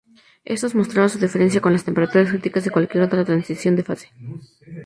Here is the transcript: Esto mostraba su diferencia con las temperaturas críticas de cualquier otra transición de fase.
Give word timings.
Esto 0.45 0.67
mostraba 0.73 1.09
su 1.09 1.19
diferencia 1.19 1.61
con 1.61 1.73
las 1.73 1.83
temperaturas 1.85 2.29
críticas 2.29 2.63
de 2.65 2.71
cualquier 2.71 3.03
otra 3.03 3.23
transición 3.23 3.75
de 3.75 3.83
fase. 3.83 4.09